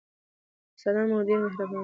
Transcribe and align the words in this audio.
استادان 0.75 1.05
مو 1.09 1.19
ډېر 1.27 1.39
مهربان 1.43 1.69
دي. 1.71 1.79